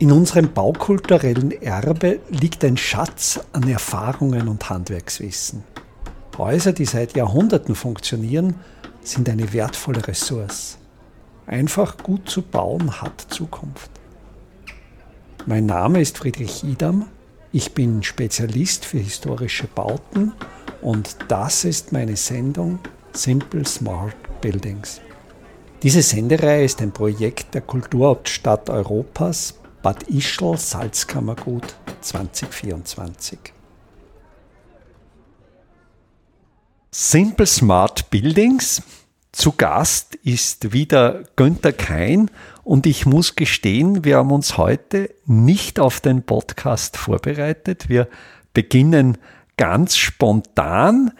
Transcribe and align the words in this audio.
In 0.00 0.12
unserem 0.12 0.50
baukulturellen 0.54 1.52
Erbe 1.60 2.20
liegt 2.30 2.64
ein 2.64 2.78
Schatz 2.78 3.38
an 3.52 3.68
Erfahrungen 3.68 4.48
und 4.48 4.70
Handwerkswissen. 4.70 5.62
Häuser, 6.38 6.72
die 6.72 6.86
seit 6.86 7.14
Jahrhunderten 7.14 7.74
funktionieren, 7.74 8.54
sind 9.02 9.28
eine 9.28 9.52
wertvolle 9.52 10.08
Ressource. 10.08 10.78
Einfach 11.46 11.98
gut 11.98 12.30
zu 12.30 12.40
bauen 12.40 13.02
hat 13.02 13.26
Zukunft. 13.28 13.90
Mein 15.44 15.66
Name 15.66 16.00
ist 16.00 16.16
Friedrich 16.16 16.64
Idam. 16.64 17.04
Ich 17.52 17.74
bin 17.74 18.02
Spezialist 18.02 18.86
für 18.86 19.00
historische 19.00 19.66
Bauten 19.66 20.32
und 20.80 21.14
das 21.28 21.66
ist 21.66 21.92
meine 21.92 22.16
Sendung 22.16 22.78
Simple 23.12 23.66
Smart 23.66 24.16
Buildings. 24.40 25.02
Diese 25.82 26.00
Sendereihe 26.00 26.64
ist 26.64 26.80
ein 26.80 26.92
Projekt 26.92 27.52
der 27.52 27.60
Kulturhauptstadt 27.60 28.70
Europas 28.70 29.59
Bad 29.82 30.02
Ischl 30.10 30.58
Salzkammergut 30.58 31.74
2024. 32.02 33.38
Simple 36.90 37.46
Smart 37.46 38.10
Buildings. 38.10 38.82
Zu 39.32 39.52
Gast 39.52 40.16
ist 40.16 40.74
wieder 40.74 41.22
Günther 41.36 41.72
Kein 41.72 42.30
und 42.62 42.84
ich 42.84 43.06
muss 43.06 43.36
gestehen, 43.36 44.04
wir 44.04 44.18
haben 44.18 44.32
uns 44.32 44.58
heute 44.58 45.14
nicht 45.24 45.80
auf 45.80 46.00
den 46.00 46.24
Podcast 46.24 46.98
vorbereitet. 46.98 47.88
Wir 47.88 48.08
beginnen 48.52 49.16
ganz 49.56 49.96
spontan. 49.96 51.12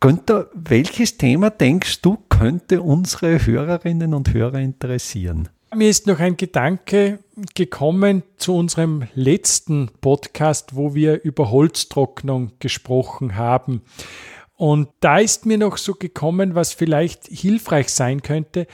Günther, 0.00 0.48
welches 0.54 1.18
Thema 1.18 1.50
denkst 1.50 2.00
du 2.00 2.18
könnte 2.28 2.82
unsere 2.82 3.46
Hörerinnen 3.46 4.12
und 4.12 4.34
Hörer 4.34 4.58
interessieren? 4.58 5.50
Mir 5.74 5.90
ist 5.90 6.06
noch 6.06 6.18
ein 6.18 6.38
Gedanke 6.38 7.18
gekommen 7.54 8.22
zu 8.38 8.56
unserem 8.56 9.06
letzten 9.14 9.90
Podcast, 10.00 10.74
wo 10.74 10.94
wir 10.94 11.22
über 11.24 11.50
Holztrocknung 11.50 12.52
gesprochen 12.58 13.36
haben. 13.36 13.82
Und 14.56 14.88
da 15.00 15.18
ist 15.18 15.44
mir 15.44 15.58
noch 15.58 15.76
so 15.76 15.92
gekommen, 15.92 16.54
was 16.54 16.72
vielleicht 16.72 17.26
hilfreich 17.26 17.90
sein 17.90 18.22
könnte, 18.22 18.66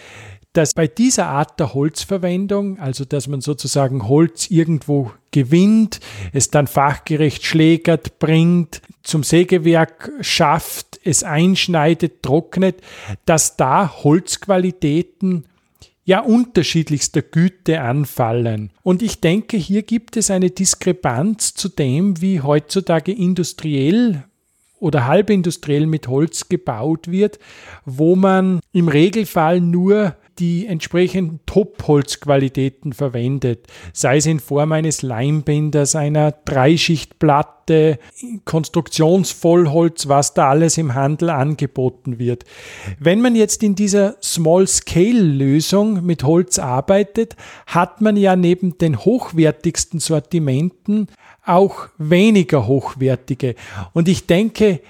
dass 0.53 0.73
bei 0.73 0.87
dieser 0.87 1.27
Art 1.27 1.59
der 1.59 1.75
Holzverwendung, 1.75 2.79
also 2.79 3.05
dass 3.05 3.27
man 3.27 3.41
sozusagen 3.41 4.09
Holz 4.09 4.49
irgendwo 4.51 5.11
gewinnt, 5.33 5.99
es 6.33 6.51
dann 6.51 6.69
fachgerecht 6.69 7.45
schlägert, 7.45 8.21
bringt, 8.21 8.83
zum 9.03 9.25
Sägewerk 9.25 10.13
schafft, 10.21 11.01
es 11.03 11.25
einschneidet, 11.25 12.23
trocknet, 12.23 12.77
dass 13.27 13.57
da 13.57 13.93
Holzqualitäten 14.05 15.47
ja 16.05 16.21
unterschiedlichster 16.21 17.23
Güte 17.23 17.81
anfallen. 17.81 18.71
Und 18.83 19.03
ich 19.03 19.21
denke, 19.21 19.57
hier 19.57 19.83
gibt 19.83 20.17
es 20.17 20.31
eine 20.31 20.51
Diskrepanz 20.51 21.55
zu 21.55 21.69
dem, 21.69 22.21
wie 22.21 22.41
heutzutage 22.41 23.13
industriell 23.13 24.25
oder 24.79 25.07
halbindustriell 25.07 25.87
mit 25.87 26.09
Holz 26.09 26.49
gebaut 26.49 27.11
wird, 27.11 27.39
wo 27.87 28.17
man 28.17 28.61
im 28.73 28.89
Regelfall 28.89 29.61
nur 29.61 30.15
die 30.39 30.67
entsprechenden 30.67 31.41
Top-Holzqualitäten 31.47 32.93
verwendet, 32.93 33.67
sei 33.93 34.17
es 34.17 34.27
in 34.27 34.41
Form 34.41 34.73
eines 34.73 35.03
Leimbinders, 35.03 35.97
einer 35.97 36.33
Dreischichtplatte, 36.33 37.99
Konstruktionsvollholz, 38.45 40.09
was 40.09 40.35
da 40.35 40.51
alles 40.51 40.77
im 40.77 40.95
Handel 40.95 41.31
angeboten 41.31 42.19
wird. 42.19 42.45
Wenn 42.99 43.21
man 43.21 43.37
jetzt 43.37 43.63
in 43.63 43.75
dieser 43.75 44.17
Small-Scale-Lösung 44.23 46.05
mit 46.05 46.25
Holz 46.25 46.59
arbeitet, 46.59 47.37
hat 47.67 48.01
man 48.01 48.17
ja 48.17 48.37
neben 48.37 48.77
den 48.79 48.99
hochwertigsten 48.99 50.01
Sortimenten 50.01 51.09
auch 51.47 51.89
weniger 51.99 52.67
hochwertige. 52.67 53.55
Und 53.93 54.09
ich 54.09 54.27
denke, 54.27 54.81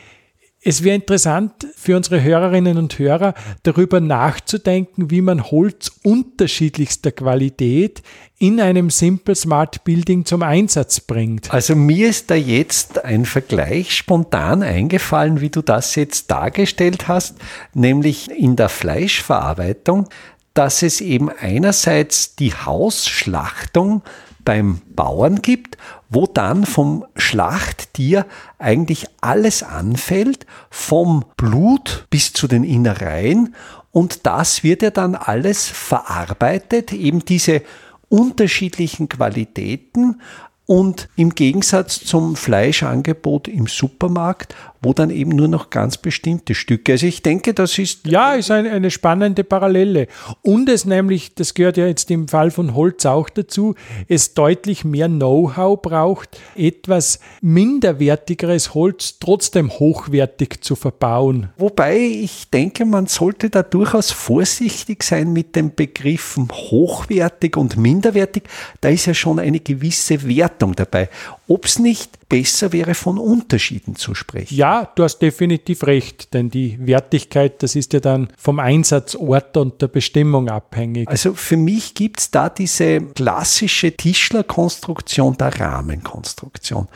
es 0.66 0.82
wäre 0.82 0.96
interessant 0.96 1.66
für 1.76 1.94
unsere 1.94 2.22
Hörerinnen 2.22 2.78
und 2.78 2.98
Hörer 2.98 3.34
darüber 3.64 4.00
nachzudenken, 4.00 5.10
wie 5.10 5.20
man 5.20 5.44
Holz 5.50 5.92
unterschiedlichster 6.02 7.12
Qualität 7.12 8.02
in 8.38 8.60
einem 8.60 8.88
Simple 8.88 9.34
Smart 9.34 9.84
Building 9.84 10.24
zum 10.24 10.42
Einsatz 10.42 11.00
bringt. 11.00 11.52
Also 11.52 11.76
mir 11.76 12.08
ist 12.08 12.30
da 12.30 12.34
jetzt 12.34 13.04
ein 13.04 13.26
Vergleich 13.26 13.94
spontan 13.94 14.62
eingefallen, 14.62 15.42
wie 15.42 15.50
du 15.50 15.60
das 15.60 15.94
jetzt 15.96 16.30
dargestellt 16.30 17.08
hast, 17.08 17.36
nämlich 17.74 18.30
in 18.30 18.56
der 18.56 18.70
Fleischverarbeitung, 18.70 20.08
dass 20.54 20.82
es 20.82 21.02
eben 21.02 21.28
einerseits 21.28 22.36
die 22.36 22.54
Hausschlachtung 22.54 24.02
beim 24.44 24.80
Bauern 24.94 25.42
gibt, 25.42 25.76
wo 26.14 26.26
dann 26.26 26.64
vom 26.64 27.04
Schlachttier 27.16 28.26
eigentlich 28.58 29.06
alles 29.20 29.62
anfällt, 29.62 30.46
vom 30.70 31.24
Blut 31.36 32.06
bis 32.10 32.32
zu 32.32 32.46
den 32.46 32.64
Innereien. 32.64 33.54
Und 33.90 34.26
das 34.26 34.62
wird 34.62 34.82
ja 34.82 34.90
dann 34.90 35.14
alles 35.14 35.68
verarbeitet, 35.68 36.92
eben 36.92 37.24
diese 37.24 37.62
unterschiedlichen 38.08 39.08
Qualitäten. 39.08 40.20
Und 40.66 41.08
im 41.16 41.34
Gegensatz 41.34 42.00
zum 42.00 42.36
Fleischangebot 42.36 43.48
im 43.48 43.66
Supermarkt, 43.66 44.54
wo 44.84 44.92
dann 44.92 45.10
eben 45.10 45.30
nur 45.30 45.48
noch 45.48 45.70
ganz 45.70 45.96
bestimmte 45.96 46.54
Stücke. 46.54 46.92
Also 46.92 47.06
ich 47.06 47.22
denke, 47.22 47.54
das 47.54 47.78
ist. 47.78 48.06
Ja, 48.06 48.34
ist 48.34 48.50
eine, 48.50 48.70
eine 48.70 48.90
spannende 48.90 49.42
Parallele. 49.42 50.06
Und 50.42 50.68
es 50.68 50.84
nämlich, 50.84 51.34
das 51.34 51.54
gehört 51.54 51.76
ja 51.76 51.86
jetzt 51.86 52.10
im 52.10 52.28
Fall 52.28 52.50
von 52.50 52.74
Holz 52.74 53.06
auch 53.06 53.28
dazu, 53.30 53.74
es 54.08 54.34
deutlich 54.34 54.84
mehr 54.84 55.08
Know-how 55.08 55.80
braucht, 55.80 56.38
etwas 56.54 57.18
minderwertigeres 57.40 58.74
Holz 58.74 59.18
trotzdem 59.18 59.70
hochwertig 59.70 60.62
zu 60.62 60.76
verbauen. 60.76 61.48
Wobei 61.56 61.96
ich 61.96 62.50
denke, 62.50 62.84
man 62.84 63.06
sollte 63.06 63.50
da 63.50 63.62
durchaus 63.62 64.10
vorsichtig 64.10 65.02
sein 65.02 65.32
mit 65.32 65.56
den 65.56 65.74
Begriffen 65.74 66.48
hochwertig 66.52 67.56
und 67.56 67.76
minderwertig. 67.76 68.44
Da 68.80 68.90
ist 68.90 69.06
ja 69.06 69.14
schon 69.14 69.38
eine 69.38 69.60
gewisse 69.60 70.28
Wertung 70.28 70.74
dabei. 70.74 71.08
Ob 71.46 71.66
es 71.66 71.78
nicht 71.78 72.28
besser 72.28 72.72
wäre, 72.72 72.94
von 72.94 73.18
Unterschieden 73.18 73.96
zu 73.96 74.14
sprechen. 74.14 74.54
Ja, 74.54 74.90
du 74.94 75.04
hast 75.04 75.18
definitiv 75.18 75.84
recht, 75.84 76.32
denn 76.32 76.48
die 76.48 76.78
Wertigkeit, 76.86 77.62
das 77.62 77.76
ist 77.76 77.92
ja 77.92 78.00
dann 78.00 78.28
vom 78.38 78.58
Einsatzort 78.58 79.56
und 79.58 79.82
der 79.82 79.88
Bestimmung 79.88 80.48
abhängig. 80.48 81.06
Also 81.08 81.34
für 81.34 81.58
mich 81.58 81.94
gibt 81.94 82.20
es 82.20 82.30
da 82.30 82.48
diese 82.48 83.00
klassische 83.00 83.92
Tischlerkonstruktion 83.92 85.36
der 85.36 85.60
Rahmenkonstruktion. 85.60 86.88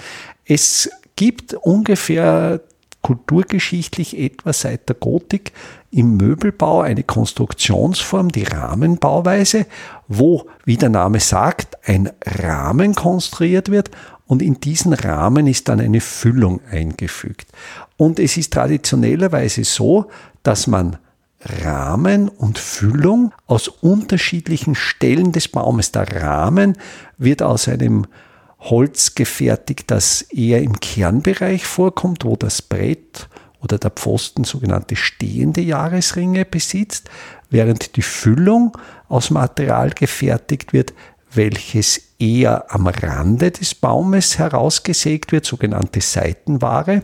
Es 0.47 0.91
gibt 1.17 1.53
ungefähr 1.53 2.63
kulturgeschichtlich 3.03 4.19
etwa 4.19 4.53
seit 4.53 4.89
der 4.89 4.97
Gotik 4.97 5.53
im 5.91 6.17
Möbelbau 6.17 6.81
eine 6.83 7.03
Konstruktionsform, 7.03 8.31
die 8.31 8.43
Rahmenbauweise, 8.43 9.67
wo, 10.09 10.47
wie 10.65 10.77
der 10.77 10.91
Name 10.91 11.21
sagt, 11.21 11.79
ein 11.89 12.11
Rahmen 12.25 12.95
konstruiert 12.95 13.71
wird 13.71 13.91
und 14.29 14.43
in 14.43 14.61
diesen 14.61 14.93
Rahmen 14.93 15.47
ist 15.47 15.69
dann 15.69 15.81
eine 15.81 16.01
Füllung 16.01 16.61
eingefügt. 16.71 17.49
Und 17.97 18.21
es 18.21 18.37
ist 18.37 18.53
traditionellerweise 18.53 19.65
so, 19.65 20.07
dass 20.43 20.67
man 20.67 20.99
Rahmen 21.41 22.29
und 22.29 22.59
Füllung 22.59 23.33
aus 23.47 23.69
unterschiedlichen 23.69 24.75
Stellen 24.75 25.33
des 25.33 25.49
Baumes. 25.49 25.93
Der 25.93 26.23
Rahmen 26.23 26.77
wird 27.17 27.43
aus 27.43 27.69
einem 27.69 28.07
Holz 28.61 29.15
gefertigt, 29.15 29.91
das 29.91 30.23
eher 30.23 30.63
im 30.63 30.79
Kernbereich 30.79 31.65
vorkommt, 31.65 32.25
wo 32.25 32.37
das 32.37 32.61
Brett 32.61 33.29
oder 33.63 33.79
der 33.79 33.91
Pfosten 33.91 34.45
sogenannte 34.45 34.95
stehende 34.95 35.63
Jahresringe 35.63 36.45
besitzt, 36.45 37.09
während 37.51 37.97
die 37.97 38.03
Füllung 38.03 38.77
aus 39.09 39.31
Material 39.31 39.91
gefertigt 39.91 40.75
wird, 40.75 40.93
welches 41.33 42.01
eher 42.19 42.73
am 42.73 42.87
Rande 42.87 43.51
des 43.51 43.75
Baumes 43.75 44.39
herausgesägt 44.39 45.33
wird, 45.33 45.45
sogenannte 45.45 46.01
Seitenware. 46.01 47.03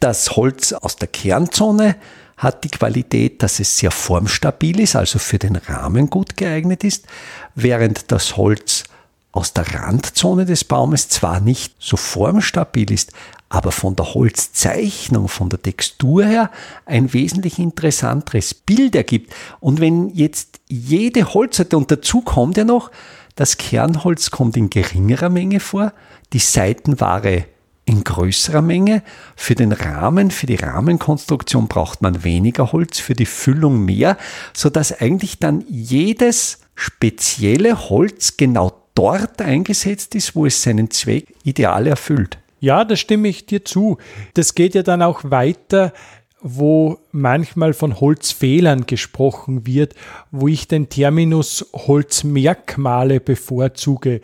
Das 0.00 0.36
Holz 0.36 0.72
aus 0.72 0.96
der 0.96 1.08
Kernzone 1.08 1.96
hat 2.36 2.64
die 2.64 2.70
Qualität, 2.70 3.42
dass 3.42 3.60
es 3.60 3.76
sehr 3.76 3.90
formstabil 3.90 4.80
ist, 4.80 4.96
also 4.96 5.18
für 5.18 5.38
den 5.38 5.56
Rahmen 5.56 6.08
gut 6.08 6.36
geeignet 6.36 6.84
ist, 6.84 7.06
während 7.54 8.10
das 8.10 8.36
Holz 8.36 8.84
aus 9.32 9.52
der 9.52 9.74
Randzone 9.74 10.44
des 10.44 10.64
Baumes 10.64 11.08
zwar 11.08 11.40
nicht 11.40 11.74
so 11.78 11.96
formstabil 11.96 12.90
ist, 12.90 13.12
aber 13.48 13.72
von 13.72 13.96
der 13.96 14.14
Holzzeichnung, 14.14 15.28
von 15.28 15.48
der 15.50 15.60
Textur 15.60 16.24
her 16.24 16.50
ein 16.86 17.12
wesentlich 17.12 17.58
interessanteres 17.58 18.54
Bild 18.54 18.94
ergibt. 18.94 19.34
Und 19.58 19.80
wenn 19.80 20.08
jetzt 20.08 20.60
jede 20.68 21.34
Holzsorte, 21.34 21.76
und 21.76 21.90
dazu 21.90 22.22
kommt 22.22 22.56
ja 22.56 22.64
noch, 22.64 22.90
das 23.36 23.56
Kernholz 23.56 24.30
kommt 24.30 24.56
in 24.56 24.70
geringerer 24.70 25.28
Menge 25.28 25.60
vor, 25.60 25.92
die 26.32 26.38
Seitenware 26.38 27.46
in 27.84 28.04
größerer 28.04 28.62
Menge. 28.62 29.02
Für 29.34 29.54
den 29.54 29.72
Rahmen, 29.72 30.30
für 30.30 30.46
die 30.46 30.56
Rahmenkonstruktion 30.56 31.66
braucht 31.66 32.02
man 32.02 32.22
weniger 32.24 32.72
Holz, 32.72 33.00
für 33.00 33.14
die 33.14 33.26
Füllung 33.26 33.84
mehr, 33.84 34.16
sodass 34.54 35.00
eigentlich 35.00 35.38
dann 35.38 35.64
jedes 35.68 36.60
spezielle 36.74 37.90
Holz 37.90 38.36
genau 38.36 38.72
dort 38.94 39.42
eingesetzt 39.42 40.14
ist, 40.14 40.36
wo 40.36 40.46
es 40.46 40.62
seinen 40.62 40.90
Zweck 40.90 41.34
ideal 41.42 41.86
erfüllt. 41.86 42.38
Ja, 42.60 42.84
da 42.84 42.94
stimme 42.94 43.28
ich 43.28 43.46
dir 43.46 43.64
zu. 43.64 43.98
Das 44.34 44.54
geht 44.54 44.74
ja 44.74 44.82
dann 44.82 45.02
auch 45.02 45.22
weiter, 45.24 45.92
wo 46.42 46.98
manchmal 47.12 47.72
von 47.72 48.00
Holzfehlern 48.00 48.86
gesprochen 48.86 49.66
wird, 49.66 49.94
wo 50.30 50.48
ich 50.48 50.68
den 50.68 50.88
Terminus 50.88 51.70
Holzmerkmale 51.74 53.20
bevorzuge. 53.20 54.20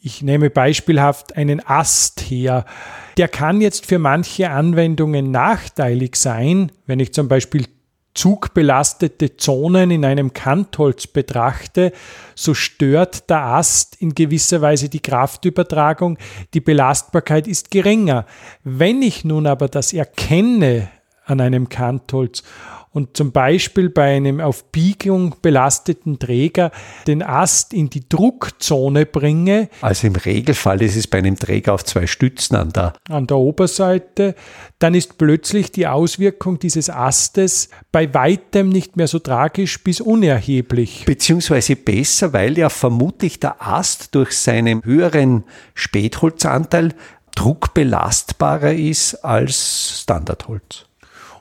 Ich 0.00 0.22
nehme 0.22 0.50
beispielhaft 0.50 1.36
einen 1.36 1.60
Ast 1.66 2.20
her. 2.22 2.64
Der 3.18 3.28
kann 3.28 3.60
jetzt 3.60 3.86
für 3.86 3.98
manche 3.98 4.50
Anwendungen 4.50 5.30
nachteilig 5.30 6.16
sein, 6.16 6.72
wenn 6.86 7.00
ich 7.00 7.12
zum 7.12 7.28
Beispiel 7.28 7.66
zugbelastete 8.14 9.36
Zonen 9.36 9.90
in 9.90 10.04
einem 10.04 10.32
Kantholz 10.32 11.06
betrachte, 11.06 11.92
so 12.34 12.54
stört 12.54 13.30
der 13.30 13.42
Ast 13.42 13.96
in 14.00 14.14
gewisser 14.14 14.60
Weise 14.60 14.88
die 14.88 15.00
Kraftübertragung, 15.00 16.18
die 16.54 16.60
Belastbarkeit 16.60 17.46
ist 17.46 17.70
geringer. 17.70 18.26
Wenn 18.64 19.02
ich 19.02 19.24
nun 19.24 19.46
aber 19.46 19.68
das 19.68 19.92
erkenne 19.92 20.88
an 21.30 21.40
einem 21.40 21.68
Kantholz 21.68 22.42
und 22.92 23.16
zum 23.16 23.30
Beispiel 23.30 23.88
bei 23.88 24.16
einem 24.16 24.40
auf 24.40 24.64
Biegung 24.72 25.36
belasteten 25.42 26.18
Träger 26.18 26.72
den 27.06 27.22
Ast 27.22 27.72
in 27.72 27.88
die 27.88 28.08
Druckzone 28.08 29.06
bringe. 29.06 29.68
Also 29.80 30.08
im 30.08 30.16
Regelfall 30.16 30.82
ist 30.82 30.96
es 30.96 31.06
bei 31.06 31.18
einem 31.18 31.36
Träger 31.36 31.74
auf 31.74 31.84
zwei 31.84 32.06
Stützen 32.06 32.56
an 32.56 32.72
der, 32.72 32.94
an 33.08 33.26
der 33.28 33.36
Oberseite, 33.36 34.34
dann 34.80 34.94
ist 34.94 35.18
plötzlich 35.18 35.70
die 35.70 35.86
Auswirkung 35.86 36.58
dieses 36.58 36.90
Astes 36.90 37.68
bei 37.92 38.12
weitem 38.12 38.68
nicht 38.68 38.96
mehr 38.96 39.06
so 39.06 39.20
tragisch 39.20 39.82
bis 39.84 40.00
unerheblich. 40.00 41.04
Beziehungsweise 41.06 41.76
besser, 41.76 42.32
weil 42.32 42.58
ja 42.58 42.68
vermutlich 42.68 43.38
der 43.38 43.62
Ast 43.62 44.14
durch 44.14 44.36
seinen 44.36 44.82
höheren 44.84 45.44
Spätholzanteil 45.74 46.94
druckbelastbarer 47.36 48.72
ist 48.72 49.14
als 49.24 50.00
Standardholz. 50.02 50.89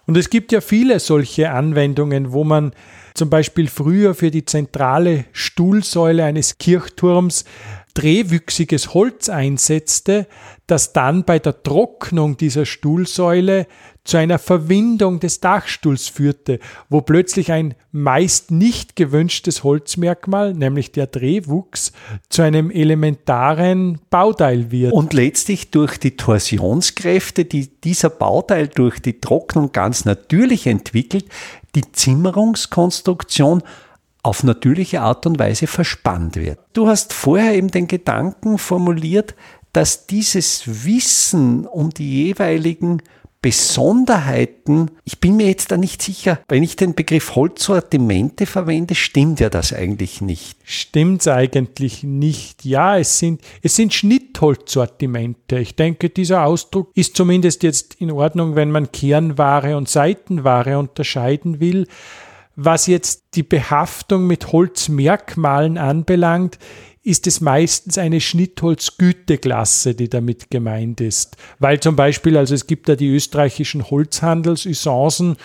Und 0.10 0.18
es 0.18 0.32
gibt 0.32 0.52
ja 0.52 0.60
viele 0.60 1.00
solche 1.00 1.52
Anwendungen, 1.52 2.32
wo 2.32 2.44
man 2.44 2.72
zum 3.14 3.30
Beispiel 3.30 3.68
früher 3.68 4.16
für 4.16 4.32
die 4.32 4.44
zentrale 4.44 5.26
Stuhlsäule 5.34 6.24
eines 6.24 6.58
Kirchturms 6.58 7.46
drehwüchsiges 8.00 8.94
Holz 8.94 9.28
einsetzte, 9.28 10.28
das 10.68 10.94
dann 10.94 11.26
bei 11.26 11.38
der 11.38 11.64
Trocknung 11.64 12.38
dieser 12.38 12.66
Stuhlsäule 12.66 13.68
zu 14.06 14.16
einer 14.16 14.40
Verwindung 14.40 15.20
des 15.20 15.42
Dachstuhls 15.42 16.08
führte, 16.08 16.60
wo 16.90 17.02
plötzlich 17.02 17.52
ein 17.52 17.76
meist 17.92 18.52
nicht 18.52 18.96
gewünschtes 18.96 19.66
Holzmerkmal, 19.66 20.54
nämlich 20.54 20.94
der 20.94 21.08
Drehwuchs, 21.08 21.92
zu 22.30 22.42
einem 22.42 22.72
elementaren 22.72 24.00
Bauteil 24.10 24.72
wird. 24.72 24.94
Und 24.94 25.14
letztlich 25.14 25.70
durch 25.70 25.98
die 25.98 26.16
Torsionskräfte, 26.16 27.44
die 27.44 27.70
dieser 27.82 28.10
Bauteil 28.10 28.70
durch 28.70 29.00
die 29.00 29.20
Trocknung 29.20 29.74
ganz 29.74 30.06
natürlich 30.06 30.68
entwickelt, 30.68 31.26
die 31.76 31.92
Zimmerungskonstruktion 31.92 33.62
auf 34.24 34.44
natürliche 34.44 35.02
Art 35.02 35.26
und 35.26 35.40
Weise 35.40 35.68
verspannt 35.68 36.36
wird. 36.36 36.60
Du 36.74 36.88
hast 36.88 37.14
vorher 37.14 37.56
eben 37.56 37.70
den 37.70 37.88
Gedanken 37.88 38.58
formuliert, 38.58 39.36
dass 39.74 40.08
dieses 40.08 40.86
Wissen 40.86 41.66
um 41.66 41.92
die 41.92 42.26
jeweiligen 42.26 43.02
Besonderheiten, 43.42 44.92
ich 45.06 45.22
bin 45.22 45.38
mir 45.38 45.48
jetzt 45.48 45.72
da 45.72 45.78
nicht 45.78 46.02
sicher, 46.02 46.42
wenn 46.50 46.62
ich 46.62 46.76
den 46.76 46.94
Begriff 46.94 47.36
Holzsortimente 47.36 48.46
verwende, 48.46 48.96
stimmt 48.96 49.40
ja 49.40 49.50
das 49.50 49.72
eigentlich 49.72 50.20
nicht. 50.20 50.58
Stimmt 50.66 51.26
eigentlich 51.26 52.04
nicht. 52.04 52.66
Ja, 52.66 52.98
es 52.98 53.18
sind, 53.18 53.42
es 53.62 53.78
sind 53.78 53.94
Schnittholzsortimente. 53.94 55.58
Ich 55.58 55.78
denke, 55.78 56.10
dieser 56.10 56.44
Ausdruck 56.44 56.92
ist 56.96 57.16
zumindest 57.16 57.64
jetzt 57.64 57.94
in 57.96 58.12
Ordnung, 58.12 58.56
wenn 58.56 58.72
man 58.72 58.92
Kernware 58.92 59.78
und 59.78 59.88
Seitenware 59.88 60.78
unterscheiden 60.78 61.62
will. 61.62 61.88
Was 62.56 62.88
jetzt 62.88 63.36
die 63.36 63.44
Behaftung 63.44 64.28
mit 64.28 64.52
Holzmerkmalen 64.52 65.78
anbelangt, 65.78 66.58
ist 67.02 67.28
es 67.28 67.40
meistens 67.40 67.98
eine 67.98 68.20
Schnittholzgüteklasse, 68.20 69.96
die 69.96 70.10
damit 70.10 70.52
gemeint 70.52 71.00
ist. 71.00 71.38
Weil 71.58 71.80
zum 71.80 71.96
Beispiel, 71.96 72.38
also 72.38 72.54
es 72.54 72.68
gibt 72.68 72.90
da 72.90 72.96
die 72.96 73.08
österreichischen 73.08 73.90
Holzhandelsusancen 73.90 75.38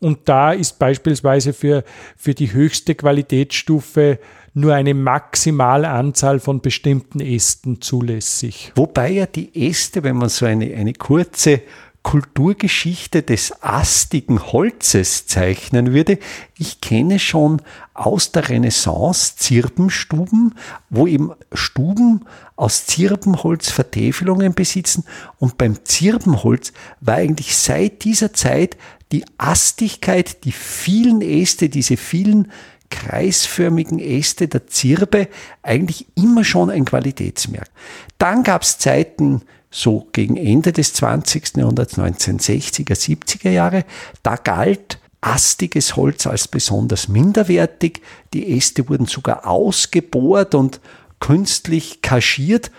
und 0.00 0.28
da 0.28 0.52
ist 0.52 0.78
beispielsweise 0.78 1.54
für, 1.54 1.82
für 2.16 2.34
die 2.34 2.52
höchste 2.52 2.94
Qualitätsstufe 2.94 4.18
nur 4.54 4.74
eine 4.74 4.94
Maximalanzahl 4.94 6.40
von 6.40 6.60
bestimmten 6.60 7.20
Ästen 7.20 7.80
zulässig. 7.80 8.72
Wobei 8.74 9.10
ja 9.10 9.26
die 9.26 9.68
Äste, 9.68 10.02
wenn 10.02 10.16
man 10.16 10.28
so 10.28 10.46
eine, 10.46 10.74
eine 10.74 10.92
kurze 10.92 11.62
Kulturgeschichte 12.08 13.22
des 13.22 13.62
astigen 13.62 14.40
Holzes 14.40 15.26
zeichnen 15.26 15.92
würde. 15.92 16.18
Ich 16.56 16.80
kenne 16.80 17.18
schon 17.18 17.60
aus 17.92 18.32
der 18.32 18.48
Renaissance 18.48 19.36
Zirbenstuben, 19.36 20.54
wo 20.88 21.06
eben 21.06 21.32
Stuben 21.52 22.24
aus 22.56 22.86
Zirbenholz 22.86 23.70
Vertäfelungen 23.70 24.54
besitzen. 24.54 25.04
Und 25.38 25.58
beim 25.58 25.84
Zirbenholz 25.84 26.72
war 27.02 27.16
eigentlich 27.16 27.54
seit 27.54 28.04
dieser 28.04 28.32
Zeit 28.32 28.78
die 29.12 29.26
Astigkeit, 29.36 30.44
die 30.44 30.52
vielen 30.52 31.20
Äste, 31.20 31.68
diese 31.68 31.98
vielen 31.98 32.50
kreisförmigen 32.88 33.98
Äste 33.98 34.48
der 34.48 34.66
Zirbe 34.66 35.28
eigentlich 35.62 36.06
immer 36.14 36.42
schon 36.42 36.70
ein 36.70 36.86
Qualitätsmerk. 36.86 37.68
Dann 38.16 38.44
gab 38.44 38.62
es 38.62 38.78
Zeiten 38.78 39.42
so 39.70 40.08
gegen 40.12 40.36
Ende 40.36 40.72
des 40.72 40.94
20. 40.94 41.56
Jahrhunderts, 41.56 41.98
1960er, 41.98 42.94
70er 42.94 43.50
Jahre, 43.50 43.84
da 44.22 44.36
galt 44.36 44.98
astiges 45.20 45.96
Holz 45.96 46.26
als 46.26 46.48
besonders 46.48 47.08
minderwertig. 47.08 48.00
Die 48.32 48.56
Äste 48.56 48.88
wurden 48.88 49.06
sogar 49.06 49.46
ausgebohrt 49.46 50.54
und 50.54 50.80
künstlich 51.20 52.02
kaschiert. 52.02 52.70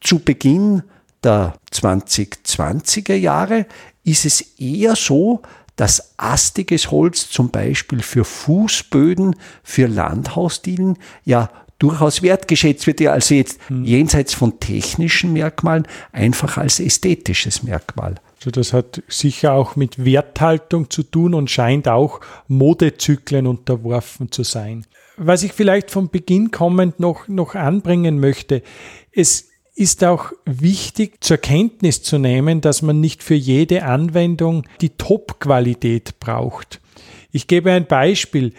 Zu 0.00 0.20
Beginn 0.20 0.82
der 1.22 1.54
2020er 1.72 3.14
Jahre 3.14 3.66
ist 4.04 4.24
es 4.24 4.40
eher 4.58 4.96
so, 4.96 5.42
dass 5.76 6.14
astiges 6.18 6.90
Holz 6.90 7.30
zum 7.30 7.50
Beispiel 7.50 8.02
für 8.02 8.24
Fußböden, 8.24 9.36
für 9.62 9.86
Landhausdielen 9.86 10.98
ja 11.24 11.50
durchaus 11.80 12.22
wertgeschätzt 12.22 12.86
wird, 12.86 13.00
ja 13.00 13.12
also 13.12 13.34
jetzt 13.34 13.58
hm. 13.66 13.84
jenseits 13.84 14.34
von 14.34 14.60
technischen 14.60 15.32
Merkmalen 15.32 15.88
einfach 16.12 16.56
als 16.56 16.78
ästhetisches 16.78 17.64
Merkmal. 17.64 18.14
Also 18.36 18.50
das 18.50 18.72
hat 18.72 19.02
sicher 19.08 19.52
auch 19.52 19.76
mit 19.76 20.04
Werthaltung 20.04 20.88
zu 20.88 21.02
tun 21.02 21.34
und 21.34 21.50
scheint 21.50 21.88
auch 21.88 22.20
Modezyklen 22.46 23.46
unterworfen 23.46 24.30
zu 24.30 24.44
sein. 24.44 24.86
Was 25.16 25.42
ich 25.42 25.52
vielleicht 25.52 25.90
vom 25.90 26.08
Beginn 26.08 26.50
kommend 26.50 27.00
noch, 27.00 27.28
noch 27.28 27.54
anbringen 27.54 28.20
möchte, 28.20 28.62
es 29.12 29.48
ist 29.74 30.04
auch 30.04 30.32
wichtig 30.44 31.22
zur 31.22 31.38
Kenntnis 31.38 32.02
zu 32.02 32.18
nehmen, 32.18 32.60
dass 32.60 32.82
man 32.82 33.00
nicht 33.00 33.22
für 33.22 33.34
jede 33.34 33.84
Anwendung 33.84 34.66
die 34.80 34.90
Top-Qualität 34.90 36.20
braucht. 36.20 36.80
Ich 37.32 37.46
gebe 37.46 37.70
ein 37.70 37.86
Beispiel. 37.86 38.52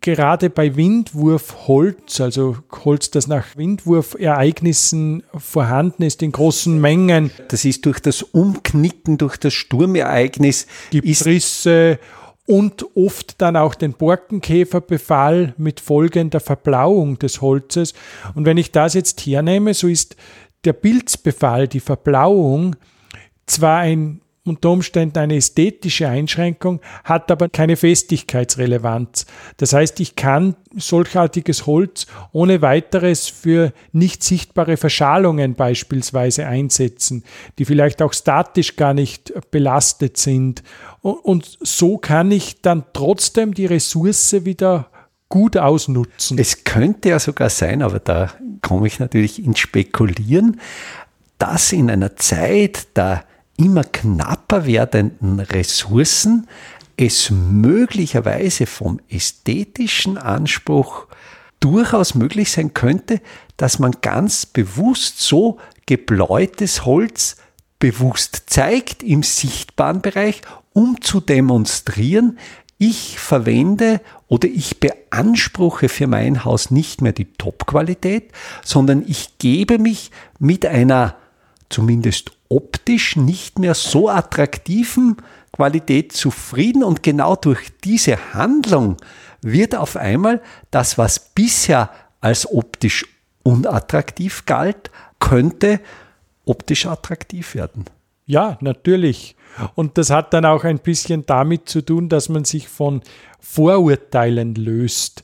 Gerade 0.00 0.50
bei 0.50 0.74
Windwurfholz, 0.74 2.20
also 2.20 2.56
Holz, 2.84 3.10
das 3.10 3.26
nach 3.26 3.56
Windwurfereignissen 3.56 5.22
vorhanden 5.36 6.02
ist 6.02 6.22
in 6.22 6.32
großen 6.32 6.80
Mengen. 6.80 7.30
Das 7.48 7.64
ist 7.64 7.86
durch 7.86 8.00
das 8.00 8.22
Umknicken, 8.22 9.18
durch 9.18 9.36
das 9.36 9.54
Sturmereignis. 9.54 10.66
Gibt 10.90 11.26
Risse 11.26 11.98
und 12.46 12.86
oft 12.96 13.40
dann 13.40 13.56
auch 13.56 13.74
den 13.74 13.92
Borkenkäferbefall 13.92 15.54
mit 15.58 15.80
folgender 15.80 16.40
Verblauung 16.40 17.18
des 17.18 17.40
Holzes. 17.40 17.92
Und 18.34 18.46
wenn 18.46 18.56
ich 18.56 18.72
das 18.72 18.94
jetzt 18.94 19.20
hernehme, 19.26 19.74
so 19.74 19.88
ist 19.88 20.16
der 20.64 20.72
Pilzbefall, 20.72 21.68
die 21.68 21.80
Verblauung, 21.80 22.76
zwar 23.46 23.80
ein 23.80 24.20
unter 24.46 24.70
Umständen 24.70 25.18
eine 25.18 25.36
ästhetische 25.36 26.08
Einschränkung, 26.08 26.80
hat 27.04 27.30
aber 27.30 27.48
keine 27.48 27.76
Festigkeitsrelevanz. 27.76 29.26
Das 29.56 29.72
heißt, 29.72 30.00
ich 30.00 30.16
kann 30.16 30.56
solchartiges 30.74 31.66
Holz 31.66 32.06
ohne 32.32 32.62
weiteres 32.62 33.28
für 33.28 33.72
nicht 33.92 34.22
sichtbare 34.22 34.76
Verschalungen 34.76 35.54
beispielsweise 35.54 36.46
einsetzen, 36.46 37.24
die 37.58 37.64
vielleicht 37.64 38.02
auch 38.02 38.12
statisch 38.12 38.76
gar 38.76 38.94
nicht 38.94 39.32
belastet 39.50 40.16
sind. 40.16 40.62
Und 41.02 41.58
so 41.60 41.98
kann 41.98 42.30
ich 42.30 42.60
dann 42.62 42.84
trotzdem 42.92 43.54
die 43.54 43.66
Ressource 43.66 44.44
wieder 44.44 44.90
gut 45.28 45.56
ausnutzen. 45.56 46.38
Es 46.38 46.64
könnte 46.64 47.10
ja 47.10 47.18
sogar 47.18 47.50
sein, 47.50 47.82
aber 47.82 47.98
da 47.98 48.32
komme 48.62 48.86
ich 48.86 48.98
natürlich 48.98 49.44
ins 49.44 49.58
Spekulieren, 49.58 50.60
dass 51.38 51.72
in 51.72 51.90
einer 51.90 52.16
Zeit 52.16 52.96
der 52.96 53.24
immer 53.56 53.84
knapper 53.84 54.66
werdenden 54.66 55.40
Ressourcen 55.40 56.46
es 56.96 57.30
möglicherweise 57.30 58.66
vom 58.66 59.00
ästhetischen 59.08 60.18
Anspruch 60.18 61.06
durchaus 61.60 62.14
möglich 62.14 62.50
sein 62.50 62.74
könnte, 62.74 63.20
dass 63.56 63.78
man 63.78 63.92
ganz 64.00 64.46
bewusst 64.46 65.20
so 65.20 65.58
gebläutes 65.86 66.84
Holz 66.84 67.36
bewusst 67.78 68.44
zeigt 68.46 69.02
im 69.02 69.22
sichtbaren 69.22 70.00
Bereich, 70.00 70.40
um 70.72 71.00
zu 71.00 71.20
demonstrieren, 71.20 72.38
ich 72.78 73.18
verwende 73.18 74.00
oder 74.28 74.48
ich 74.48 74.80
beanspruche 74.80 75.88
für 75.88 76.06
mein 76.06 76.44
Haus 76.44 76.70
nicht 76.70 77.00
mehr 77.00 77.12
die 77.12 77.24
Top-Qualität, 77.24 78.32
sondern 78.62 79.02
ich 79.06 79.38
gebe 79.38 79.78
mich 79.78 80.10
mit 80.38 80.66
einer 80.66 81.16
zumindest 81.70 82.35
optisch 82.48 83.16
nicht 83.16 83.58
mehr 83.58 83.74
so 83.74 84.08
attraktiven 84.08 85.16
Qualität 85.52 86.12
zufrieden 86.12 86.84
und 86.84 87.02
genau 87.02 87.36
durch 87.36 87.70
diese 87.82 88.34
Handlung 88.34 88.96
wird 89.42 89.74
auf 89.74 89.96
einmal 89.96 90.42
das, 90.70 90.98
was 90.98 91.18
bisher 91.18 91.90
als 92.20 92.50
optisch 92.50 93.06
unattraktiv 93.42 94.44
galt, 94.44 94.90
könnte 95.18 95.80
optisch 96.44 96.86
attraktiv 96.86 97.54
werden. 97.54 97.84
Ja, 98.26 98.58
natürlich. 98.60 99.36
Und 99.74 99.98
das 99.98 100.10
hat 100.10 100.34
dann 100.34 100.44
auch 100.44 100.64
ein 100.64 100.80
bisschen 100.80 101.24
damit 101.26 101.68
zu 101.68 101.80
tun, 101.80 102.08
dass 102.08 102.28
man 102.28 102.44
sich 102.44 102.68
von 102.68 103.02
Vorurteilen 103.40 104.54
löst. 104.54 105.22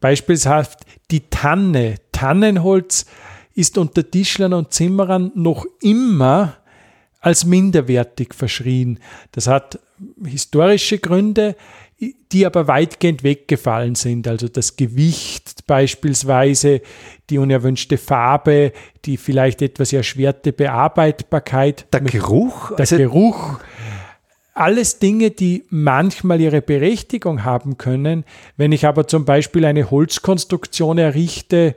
Beispielsweise 0.00 0.72
die 1.10 1.30
Tanne. 1.30 1.96
Tannenholz 2.12 3.06
ist 3.54 3.78
unter 3.78 4.08
Tischlern 4.08 4.52
und 4.52 4.72
Zimmerern 4.72 5.32
noch 5.34 5.64
immer 5.80 6.56
als 7.20 7.44
minderwertig 7.44 8.34
verschrien. 8.34 8.98
Das 9.32 9.46
hat 9.46 9.78
historische 10.24 10.98
Gründe, 10.98 11.54
die 12.32 12.46
aber 12.46 12.66
weitgehend 12.66 13.22
weggefallen 13.22 13.94
sind. 13.94 14.26
Also 14.26 14.48
das 14.48 14.76
Gewicht 14.76 15.66
beispielsweise, 15.66 16.80
die 17.28 17.36
unerwünschte 17.36 17.98
Farbe, 17.98 18.72
die 19.04 19.18
vielleicht 19.18 19.60
etwas 19.60 19.92
erschwerte 19.92 20.52
Bearbeitbarkeit. 20.52 21.86
Der 21.92 22.00
Geruch. 22.00 22.70
Der 22.70 22.80
also 22.80 22.96
Geruch. 22.96 23.60
Alles 24.54 24.98
Dinge, 24.98 25.30
die 25.30 25.64
manchmal 25.68 26.40
ihre 26.40 26.62
Berechtigung 26.62 27.44
haben 27.44 27.76
können. 27.76 28.24
Wenn 28.56 28.72
ich 28.72 28.86
aber 28.86 29.06
zum 29.06 29.26
Beispiel 29.26 29.64
eine 29.64 29.90
Holzkonstruktion 29.90 30.98
errichte, 30.98 31.76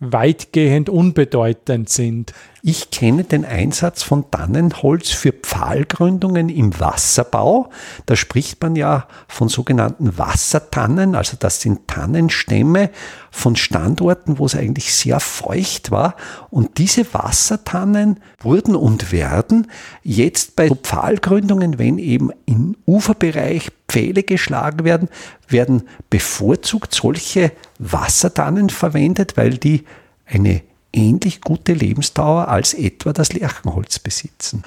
weitgehend 0.00 0.88
unbedeutend 0.88 1.90
sind. 1.90 2.32
Ich 2.62 2.90
kenne 2.90 3.24
den 3.24 3.44
Einsatz 3.44 4.02
von 4.02 4.30
Tannenholz 4.30 5.10
für 5.10 5.32
Pfahlgründungen 5.32 6.48
im 6.48 6.78
Wasserbau. 6.80 7.70
Da 8.06 8.16
spricht 8.16 8.62
man 8.62 8.76
ja 8.76 9.06
von 9.28 9.48
sogenannten 9.48 10.18
Wassertannen, 10.18 11.14
also 11.14 11.36
das 11.38 11.60
sind 11.60 11.86
Tannenstämme 11.86 12.90
von 13.30 13.56
Standorten, 13.56 14.38
wo 14.38 14.46
es 14.46 14.54
eigentlich 14.54 14.94
sehr 14.94 15.20
feucht 15.20 15.90
war. 15.90 16.16
Und 16.50 16.78
diese 16.78 17.12
Wassertannen 17.14 18.20
wurden 18.40 18.74
und 18.74 19.12
werden 19.12 19.68
jetzt 20.02 20.56
bei 20.56 20.68
Pfahlgründungen, 20.70 21.78
wenn 21.78 21.98
eben 21.98 22.30
im 22.46 22.76
Uferbereich 22.86 23.70
Pfähle 23.88 24.22
geschlagen 24.22 24.84
werden, 24.84 25.08
werden 25.48 25.82
bevorzugt 26.10 26.94
solche 26.94 27.52
Wassertannen 27.78 28.70
verwendet, 28.70 29.36
weil 29.36 29.58
die 29.58 29.84
eine 30.26 30.62
ähnlich 30.92 31.40
gute 31.40 31.72
Lebensdauer 31.72 32.48
als 32.48 32.74
etwa 32.74 33.12
das 33.12 33.32
Lärchenholz 33.32 33.98
besitzen. 33.98 34.62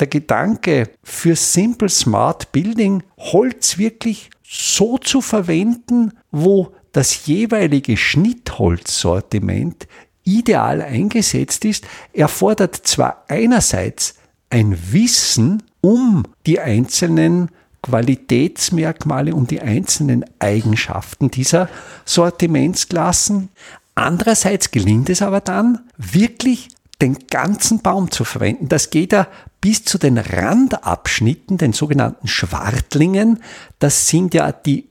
Der 0.00 0.06
Gedanke 0.06 0.90
für 1.02 1.36
Simple 1.36 1.88
Smart 1.88 2.52
Building, 2.52 3.02
Holz 3.16 3.78
wirklich 3.78 4.30
so 4.42 4.98
zu 4.98 5.20
verwenden, 5.20 6.12
wo 6.30 6.72
das 6.92 7.26
jeweilige 7.26 7.96
Schnittholzsortiment 7.96 9.86
ideal 10.24 10.82
eingesetzt 10.82 11.64
ist, 11.64 11.86
erfordert 12.12 12.76
zwar 12.76 13.24
einerseits 13.28 14.14
ein 14.50 14.76
Wissen 14.92 15.62
um 15.80 16.24
die 16.46 16.60
einzelnen 16.60 17.50
Qualitätsmerkmale 17.82 19.34
und 19.34 19.50
die 19.50 19.60
einzelnen 19.60 20.24
Eigenschaften 20.38 21.30
dieser 21.30 21.68
Sortimentsklassen. 22.04 23.48
Andererseits 23.94 24.70
gelingt 24.70 25.10
es 25.10 25.22
aber 25.22 25.40
dann, 25.40 25.80
wirklich 25.96 26.68
den 27.00 27.16
ganzen 27.30 27.80
Baum 27.80 28.10
zu 28.10 28.24
verwenden. 28.24 28.68
Das 28.68 28.90
geht 28.90 29.12
ja 29.12 29.28
bis 29.60 29.84
zu 29.84 29.98
den 29.98 30.18
Randabschnitten, 30.18 31.58
den 31.58 31.72
sogenannten 31.72 32.26
Schwartlingen. 32.26 33.42
Das 33.78 34.08
sind 34.08 34.34
ja 34.34 34.50
die 34.52 34.88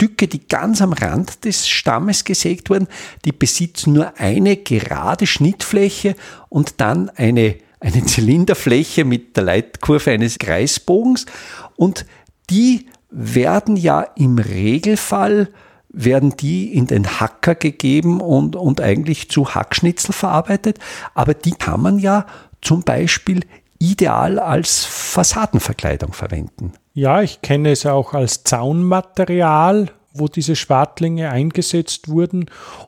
Stücke, 0.00 0.28
die 0.28 0.48
ganz 0.48 0.80
am 0.80 0.94
Rand 0.94 1.44
des 1.44 1.68
Stammes 1.68 2.24
gesägt 2.24 2.70
wurden. 2.70 2.88
Die 3.26 3.32
besitzen 3.32 3.92
nur 3.92 4.18
eine 4.18 4.56
gerade 4.56 5.26
Schnittfläche 5.26 6.16
und 6.48 6.80
dann 6.80 7.10
eine 7.10 7.56
eine 7.80 8.04
Zylinderfläche 8.06 9.04
mit 9.04 9.36
der 9.36 9.44
Leitkurve 9.44 10.12
eines 10.12 10.38
Kreisbogens 10.38 11.26
und 11.76 12.06
die 12.48 12.86
werden 13.10 13.76
ja 13.76 14.02
im 14.16 14.38
Regelfall 14.38 15.48
werden 15.90 16.34
die 16.36 16.72
in 16.72 16.86
den 16.86 17.20
Hacker 17.20 17.54
gegeben 17.54 18.20
und, 18.20 18.56
und 18.56 18.80
eigentlich 18.80 19.28
zu 19.28 19.54
Hackschnitzel 19.54 20.12
verarbeitet. 20.14 20.78
Aber 21.14 21.34
die 21.34 21.52
kann 21.52 21.82
man 21.82 21.98
ja 21.98 22.26
zum 22.62 22.82
Beispiel 22.82 23.40
ideal 23.78 24.38
als 24.38 24.84
Fassadenverkleidung 24.84 26.12
verwenden. 26.12 26.74
Ja, 27.00 27.22
ich 27.22 27.40
kenne 27.40 27.70
es 27.70 27.86
auch 27.86 28.12
als 28.12 28.44
Zaunmaterial 28.44 29.88
wo 30.12 30.26
diese 30.26 30.56
Schwartlinge 30.56 31.30
eingesetzt 31.30 32.08
wurden 32.08 32.46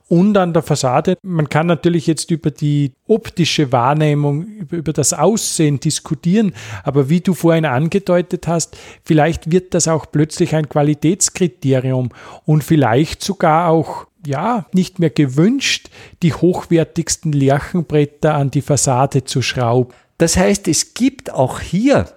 und 0.08 0.36
an 0.36 0.52
der 0.52 0.64
Fassade. 0.64 1.16
Man 1.22 1.48
kann 1.48 1.68
natürlich 1.68 2.08
jetzt 2.08 2.32
über 2.32 2.50
die 2.50 2.94
optische 3.06 3.70
Wahrnehmung, 3.70 4.44
über, 4.72 4.92
das 4.92 5.12
Aussehen 5.12 5.78
diskutieren, 5.78 6.52
aber 6.82 7.08
wie 7.08 7.20
du 7.20 7.32
vorhin 7.32 7.64
angedeutet 7.64 8.48
hast, 8.48 8.76
vielleicht 9.04 9.52
wird 9.52 9.72
das 9.72 9.86
auch 9.86 10.06
plötzlich 10.10 10.56
ein 10.56 10.68
Qualitätskriterium 10.68 12.08
und 12.44 12.64
vielleicht 12.64 13.22
sogar 13.22 13.68
auch 13.68 14.08
ja, 14.26 14.66
nicht 14.72 14.98
mehr 14.98 15.10
gewünscht, 15.10 15.90
die 16.24 16.34
hochwertigsten 16.34 17.30
Lärchenbretter 17.32 18.34
an 18.34 18.50
die 18.50 18.62
Fassade 18.62 19.22
zu 19.22 19.42
schrauben. 19.42 19.94
Das 20.18 20.36
heißt, 20.36 20.66
es 20.66 20.94
gibt 20.94 21.32
auch 21.32 21.60
hier 21.60 22.08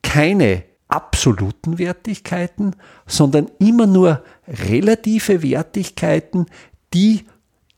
keine 0.00 0.62
absoluten 0.94 1.78
Wertigkeiten, 1.78 2.76
sondern 3.06 3.50
immer 3.58 3.86
nur 3.86 4.22
relative 4.46 5.42
Wertigkeiten, 5.42 6.46
die 6.92 7.24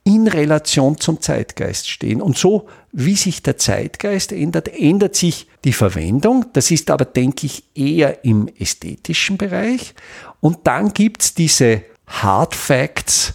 in 0.03 0.27
Relation 0.27 0.97
zum 0.97 1.19
Zeitgeist 1.21 1.89
stehen. 1.89 2.21
Und 2.21 2.37
so, 2.37 2.67
wie 2.93 3.15
sich 3.15 3.43
der 3.43 3.57
Zeitgeist 3.57 4.31
ändert, 4.31 4.69
ändert 4.69 5.15
sich 5.15 5.47
die 5.65 5.73
Verwendung. 5.73 6.45
Das 6.53 6.71
ist 6.71 6.89
aber, 6.89 7.03
denke 7.03 7.45
ich, 7.45 7.65
eher 7.75 8.23
im 8.23 8.47
ästhetischen 8.47 9.37
Bereich. 9.37 9.93
Und 10.39 10.59
dann 10.63 10.93
gibt 10.93 11.23
es 11.23 11.33
diese 11.33 11.83
Hard 12.07 12.55
Facts, 12.55 13.33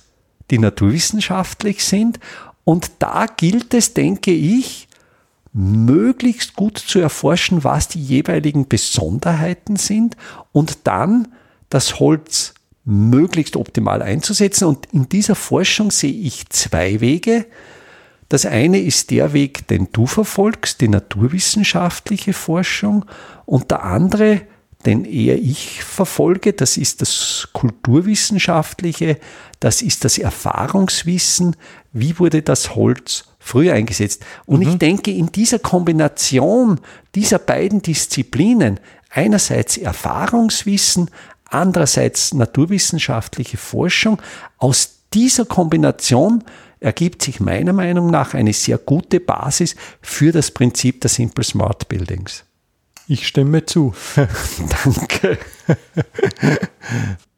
die 0.50 0.58
naturwissenschaftlich 0.58 1.84
sind. 1.84 2.18
Und 2.64 2.90
da 3.00 3.26
gilt 3.26 3.74
es, 3.74 3.92
denke 3.92 4.32
ich, 4.32 4.88
möglichst 5.52 6.56
gut 6.56 6.78
zu 6.78 6.98
erforschen, 6.98 7.64
was 7.64 7.88
die 7.88 8.02
jeweiligen 8.02 8.68
Besonderheiten 8.68 9.76
sind 9.76 10.16
und 10.52 10.86
dann 10.86 11.28
das 11.68 12.00
Holz 12.00 12.54
möglichst 12.84 13.56
optimal 13.56 14.02
einzusetzen. 14.02 14.66
Und 14.66 14.86
in 14.92 15.08
dieser 15.08 15.34
Forschung 15.34 15.90
sehe 15.90 16.12
ich 16.12 16.48
zwei 16.48 17.00
Wege. 17.00 17.46
Das 18.28 18.46
eine 18.46 18.80
ist 18.80 19.10
der 19.10 19.34
Weg, 19.34 19.68
den 19.68 19.88
du 19.92 20.06
verfolgst, 20.06 20.80
die 20.80 20.88
naturwissenschaftliche 20.88 22.32
Forschung, 22.32 23.04
und 23.44 23.70
der 23.70 23.82
andere, 23.82 24.42
den 24.86 25.04
eher 25.04 25.38
ich 25.38 25.82
verfolge, 25.82 26.52
das 26.52 26.76
ist 26.76 27.02
das 27.02 27.48
kulturwissenschaftliche, 27.52 29.18
das 29.60 29.82
ist 29.82 30.04
das 30.04 30.18
Erfahrungswissen, 30.18 31.56
wie 31.92 32.18
wurde 32.18 32.42
das 32.42 32.74
Holz 32.74 33.24
früher 33.38 33.74
eingesetzt. 33.74 34.24
Und 34.46 34.60
mhm. 34.60 34.70
ich 34.70 34.74
denke, 34.76 35.10
in 35.10 35.30
dieser 35.32 35.58
Kombination 35.58 36.80
dieser 37.14 37.38
beiden 37.38 37.82
Disziplinen, 37.82 38.80
einerseits 39.10 39.76
Erfahrungswissen, 39.76 41.10
andererseits 41.44 42.34
naturwissenschaftliche 42.34 43.56
Forschung, 43.56 44.20
aus 44.58 45.00
dieser 45.12 45.44
Kombination 45.44 46.44
ergibt 46.80 47.22
sich 47.22 47.38
meiner 47.38 47.72
Meinung 47.72 48.10
nach 48.10 48.34
eine 48.34 48.52
sehr 48.52 48.78
gute 48.78 49.20
Basis 49.20 49.76
für 50.00 50.32
das 50.32 50.50
Prinzip 50.50 51.00
der 51.00 51.10
Simple 51.10 51.44
Smart 51.44 51.88
Buildings. 51.88 52.44
Ich 53.08 53.26
stimme 53.26 53.66
zu. 53.66 53.94
Danke. 54.84 55.38